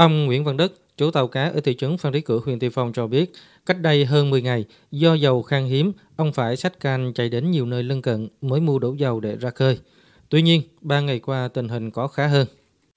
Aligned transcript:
Ông 0.00 0.26
Nguyễn 0.26 0.44
Văn 0.44 0.56
Đức, 0.56 0.96
chủ 0.96 1.10
tàu 1.10 1.28
cá 1.28 1.44
ở 1.44 1.60
thị 1.64 1.76
trấn 1.78 1.98
Phan 1.98 2.12
Rí 2.12 2.20
Cửa, 2.20 2.40
huyện 2.44 2.58
Tuy 2.58 2.68
Phong 2.68 2.92
cho 2.92 3.06
biết, 3.06 3.32
cách 3.66 3.80
đây 3.80 4.04
hơn 4.04 4.30
10 4.30 4.42
ngày, 4.42 4.64
do 4.90 5.14
dầu 5.14 5.42
khan 5.42 5.64
hiếm, 5.64 5.92
ông 6.16 6.32
phải 6.32 6.56
xách 6.56 6.80
can 6.80 7.12
chạy 7.14 7.28
đến 7.28 7.50
nhiều 7.50 7.66
nơi 7.66 7.82
lân 7.82 8.02
cận 8.02 8.28
mới 8.40 8.60
mua 8.60 8.78
đủ 8.78 8.94
dầu 8.94 9.20
để 9.20 9.36
ra 9.36 9.50
khơi. 9.50 9.78
Tuy 10.28 10.42
nhiên, 10.42 10.62
ba 10.80 11.00
ngày 11.00 11.18
qua 11.18 11.48
tình 11.48 11.68
hình 11.68 11.90
có 11.90 12.06
khá 12.08 12.26
hơn. 12.26 12.46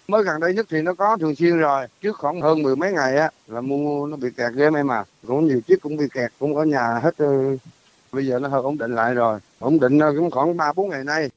Mới 0.07 0.23
gần 0.23 0.39
đây 0.39 0.53
nhất 0.53 0.65
thì 0.69 0.81
nó 0.81 0.93
có 0.93 1.17
thường 1.17 1.35
xuyên 1.35 1.57
rồi, 1.57 1.87
trước 2.01 2.17
khoảng 2.17 2.41
hơn 2.41 2.63
mười 2.63 2.75
mấy 2.75 2.91
ngày 2.91 3.17
á 3.17 3.29
là 3.47 3.61
mua 3.61 4.07
nó 4.07 4.17
bị 4.17 4.27
kẹt 4.37 4.53
ghê 4.55 4.65
em 4.65 4.87
mà, 4.87 5.03
cũng 5.27 5.47
nhiều 5.47 5.61
chiếc 5.67 5.81
cũng 5.81 5.97
bị 5.97 6.05
kẹt, 6.13 6.31
cũng 6.39 6.55
ở 6.55 6.65
nhà 6.65 6.99
hết. 7.03 7.15
Bây 8.11 8.27
giờ 8.27 8.39
nó 8.39 8.47
hơi 8.47 8.61
ổn 8.61 8.77
định 8.77 8.95
lại 8.95 9.13
rồi, 9.13 9.39
ổn 9.59 9.79
định 9.79 9.99
cũng 10.17 10.31
khoảng 10.31 10.57
3 10.57 10.73
4 10.73 10.89
ngày 10.89 11.03
nay. 11.03 11.29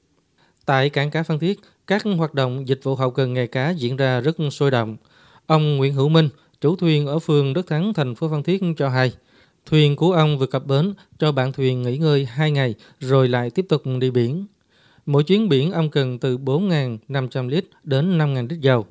Tại 0.67 0.91
cảng 0.91 1.11
cá 1.11 1.23
Phan 1.23 1.39
Thiết, 1.39 1.61
các 1.87 2.03
hoạt 2.19 2.35
động 2.35 2.69
dịch 2.69 2.81
vụ 2.83 2.95
hậu 2.95 3.11
cần 3.11 3.35
nghề 3.35 3.47
cá 3.47 3.71
diễn 3.71 3.97
ra 3.97 4.21
rất 4.21 4.37
sôi 4.53 4.71
động. 4.71 4.97
Ông 5.47 5.77
Nguyễn 5.77 5.95
Hữu 5.95 6.09
Minh, 6.09 6.29
chủ 6.61 6.77
thuyền 6.77 7.07
ở 7.07 7.19
phường 7.19 7.53
Đức 7.53 7.67
Thắng, 7.67 7.95
thành 7.95 8.15
phố 8.15 8.29
Phan 8.29 8.43
Thiết 8.43 8.63
cho 8.77 8.89
hay, 8.89 9.13
thuyền 9.67 9.97
của 9.97 10.13
ông 10.13 10.39
vừa 10.39 10.47
cập 10.47 10.67
bến 10.67 10.95
cho 11.19 11.33
bạn 11.33 11.53
thuyền 11.53 11.83
nghỉ 11.83 11.99
ngơi 11.99 12.29
2 12.31 12.51
ngày 12.51 12.75
rồi 13.01 13.29
lại 13.29 13.51
tiếp 13.51 13.67
tục 13.69 13.83
đi 14.01 14.11
biển. 14.11 14.47
Mỗi 15.07 15.25
chuyến 15.25 15.49
biển 15.49 15.73
ông 15.73 15.91
cần 15.91 16.19
từ 16.19 16.39
4.500 16.39 17.49
lít 17.49 17.65
đến 17.85 18.19
5.000 18.19 18.49
lít 18.49 18.61
dầu. 18.61 18.87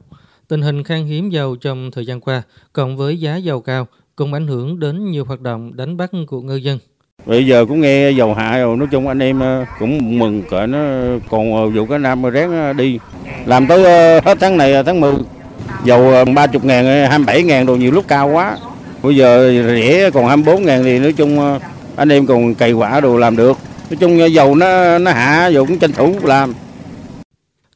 Tình 0.48 0.62
hình 0.62 0.84
khan 0.84 1.06
hiếm 1.06 1.30
dầu 1.30 1.56
trong 1.56 1.92
thời 1.92 2.06
gian 2.06 2.22
qua, 2.22 2.42
cộng 2.74 2.98
với 2.98 3.20
giá 3.20 3.36
dầu 3.36 3.62
cao, 3.62 3.88
cũng 4.16 4.34
ảnh 4.34 4.48
hưởng 4.48 4.80
đến 4.80 5.12
nhiều 5.12 5.26
hoạt 5.26 5.42
động 5.42 5.76
đánh 5.76 5.98
bắt 5.98 6.12
của 6.28 6.42
ngư 6.42 6.56
dân. 6.56 6.80
Bây 7.26 7.46
giờ 7.46 7.66
cũng 7.66 7.82
nghe 7.82 8.12
dầu 8.12 8.34
hạ 8.34 8.58
rồi, 8.58 8.78
nói 8.78 8.88
chung 8.92 9.08
anh 9.08 9.20
em 9.20 9.40
ờ, 9.40 9.66
cũng 9.80 10.20
mừng 10.20 10.44
cỡ 10.50 10.68
nó 10.68 10.80
còn 11.30 11.56
ờ, 11.56 11.70
vụ 11.70 11.86
cái 11.86 12.00
nam 12.00 12.24
ráng 12.24 12.52
ờ, 12.52 12.74
đi. 12.74 13.00
Làm 13.46 13.68
tới 13.68 13.84
hết 14.22 14.38
tháng 14.40 14.58
này 14.58 14.84
tháng 14.84 15.02
10, 15.02 15.14
dầu 15.86 16.10
ờ, 16.10 16.26
30 16.26 16.62
ngàn, 16.64 16.86
ờ, 16.86 17.08
27 17.08 17.44
ngàn 17.44 17.66
đồ 17.66 17.76
nhiều 17.76 17.92
lúc 17.92 18.06
cao 18.08 18.30
quá. 18.30 18.58
Bây 19.04 19.16
giờ 19.16 19.52
rẻ 19.68 20.10
còn 20.14 20.28
24 20.28 20.66
ngàn 20.66 20.84
thì 20.84 21.00
nói 21.00 21.14
chung 21.14 21.40
ờ, 21.40 21.60
anh 21.96 22.10
em 22.10 22.26
còn 22.26 22.56
cày 22.56 22.72
quả 22.72 23.00
đồ 23.00 23.18
làm 23.18 23.38
được. 23.38 23.58
Nói 23.90 23.98
chung 24.00 24.34
dầu 24.34 24.56
nó 24.56 24.98
nó 24.98 25.12
hạ, 25.12 25.48
dầu 25.48 25.66
cũng 25.66 25.80
tranh 25.80 25.92
thủ 25.92 26.16
làm. 26.24 26.54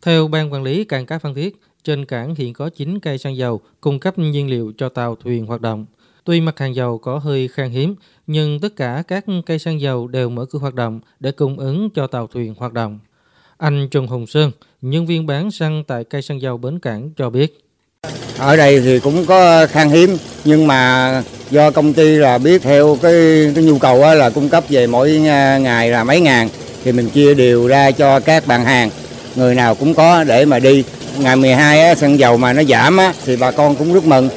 Theo 0.01 0.27
Ban 0.27 0.53
Quản 0.53 0.63
lý 0.63 0.83
Cảng 0.83 1.05
cá 1.05 1.19
Phan 1.19 1.33
Thiết, 1.35 1.55
trên 1.83 2.05
cảng 2.05 2.35
hiện 2.35 2.53
có 2.53 2.69
9 2.69 2.99
cây 2.99 3.17
xăng 3.17 3.37
dầu 3.37 3.61
cung 3.81 3.99
cấp 3.99 4.17
nhiên 4.17 4.49
liệu 4.49 4.73
cho 4.77 4.89
tàu 4.89 5.15
thuyền 5.15 5.45
hoạt 5.45 5.61
động. 5.61 5.85
Tuy 6.23 6.41
mặt 6.41 6.59
hàng 6.59 6.75
dầu 6.75 6.97
có 6.97 7.17
hơi 7.17 7.47
khan 7.47 7.69
hiếm, 7.69 7.95
nhưng 8.27 8.59
tất 8.59 8.75
cả 8.75 9.03
các 9.07 9.25
cây 9.45 9.59
xăng 9.59 9.81
dầu 9.81 10.07
đều 10.07 10.29
mở 10.29 10.45
cửa 10.45 10.59
hoạt 10.59 10.73
động 10.73 10.99
để 11.19 11.31
cung 11.31 11.59
ứng 11.59 11.89
cho 11.89 12.07
tàu 12.07 12.27
thuyền 12.27 12.53
hoạt 12.57 12.73
động. 12.73 12.99
Anh 13.57 13.87
Trần 13.91 14.07
Hồng 14.07 14.27
Sơn, 14.27 14.51
nhân 14.81 15.05
viên 15.05 15.25
bán 15.25 15.51
xăng 15.51 15.83
tại 15.87 16.03
cây 16.03 16.21
xăng 16.21 16.41
dầu 16.41 16.57
Bến 16.57 16.79
Cảng 16.79 17.11
cho 17.17 17.29
biết. 17.29 17.68
Ở 18.39 18.55
đây 18.55 18.81
thì 18.81 18.99
cũng 18.99 19.25
có 19.25 19.67
khan 19.67 19.89
hiếm, 19.89 20.17
nhưng 20.45 20.67
mà 20.67 21.23
do 21.49 21.71
công 21.71 21.93
ty 21.93 22.15
là 22.15 22.37
biết 22.37 22.61
theo 22.61 22.97
cái, 23.01 23.51
cái 23.55 23.63
nhu 23.63 23.77
cầu 23.77 24.15
là 24.15 24.29
cung 24.29 24.49
cấp 24.49 24.63
về 24.69 24.87
mỗi 24.87 25.11
ngày 25.61 25.89
là 25.89 26.03
mấy 26.03 26.21
ngàn, 26.21 26.49
thì 26.83 26.91
mình 26.91 27.09
chia 27.09 27.33
đều 27.33 27.67
ra 27.67 27.91
cho 27.91 28.19
các 28.19 28.47
bạn 28.47 28.65
hàng, 28.65 28.89
người 29.35 29.55
nào 29.55 29.75
cũng 29.75 29.93
có 29.93 30.23
để 30.23 30.45
mà 30.45 30.59
đi. 30.59 30.83
Ngày 31.19 31.35
12 31.35 31.81
á, 31.81 31.95
xăng 31.95 32.19
dầu 32.19 32.37
mà 32.37 32.53
nó 32.53 32.63
giảm 32.63 32.97
á, 32.97 33.13
thì 33.25 33.37
bà 33.37 33.51
con 33.51 33.75
cũng 33.75 33.93
rất 33.93 34.05
mừng. 34.05 34.29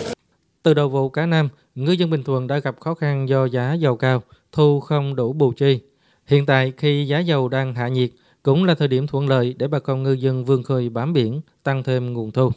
Từ 0.63 0.75
đầu 0.75 0.89
vụ 0.89 1.09
cá 1.09 1.27
Nam, 1.27 1.49
ngư 1.75 1.93
dân 1.93 2.11
Bình 2.11 2.23
Thuận 2.23 2.47
đã 2.47 2.59
gặp 2.59 2.75
khó 2.81 2.95
khăn 2.95 3.29
do 3.29 3.47
giá 3.47 3.75
dầu 3.75 3.97
cao, 3.97 4.23
thu 4.53 4.81
không 4.81 5.15
đủ 5.17 5.33
bù 5.33 5.53
chi. 5.53 5.81
Hiện 6.27 6.47
tại 6.47 6.73
khi 6.77 7.07
giá 7.07 7.19
dầu 7.19 7.49
đang 7.49 7.75
hạ 7.75 7.89
nhiệt, 7.89 8.11
cũng 8.43 8.65
là 8.65 8.75
thời 8.75 8.89
điểm 8.89 9.07
thuận 9.07 9.29
lợi 9.29 9.55
để 9.59 9.69
bà 9.69 9.79
con 9.79 10.03
ngư 10.03 10.13
dân 10.13 10.45
vươn 10.45 10.63
khơi 10.63 10.89
bám 10.89 11.13
biển, 11.13 11.41
tăng 11.63 11.83
thêm 11.83 12.13
nguồn 12.13 12.31
thu. 12.33 12.51